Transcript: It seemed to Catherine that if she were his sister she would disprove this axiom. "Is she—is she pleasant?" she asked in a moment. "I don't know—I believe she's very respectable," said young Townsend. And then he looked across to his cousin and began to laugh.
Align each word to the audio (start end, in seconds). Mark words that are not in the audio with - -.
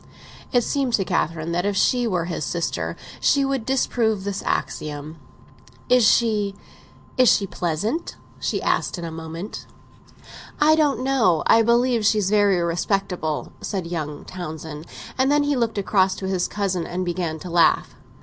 It 0.51 0.63
seemed 0.63 0.93
to 0.93 1.05
Catherine 1.05 1.51
that 1.51 1.63
if 1.63 1.75
she 1.77 2.07
were 2.07 2.25
his 2.25 2.43
sister 2.43 2.95
she 3.19 3.45
would 3.45 3.67
disprove 3.67 4.23
this 4.23 4.41
axiom. 4.47 5.17
"Is 5.89 6.03
she—is 6.07 7.29
she 7.29 7.45
pleasant?" 7.45 8.15
she 8.39 8.63
asked 8.63 8.97
in 8.97 9.05
a 9.05 9.11
moment. 9.11 9.67
"I 10.59 10.73
don't 10.73 11.03
know—I 11.03 11.61
believe 11.61 12.03
she's 12.03 12.31
very 12.31 12.59
respectable," 12.61 13.53
said 13.61 13.85
young 13.85 14.25
Townsend. 14.25 14.87
And 15.19 15.31
then 15.31 15.43
he 15.43 15.55
looked 15.55 15.77
across 15.77 16.15
to 16.15 16.25
his 16.27 16.47
cousin 16.47 16.87
and 16.87 17.05
began 17.05 17.37
to 17.37 17.51
laugh. 17.51 17.93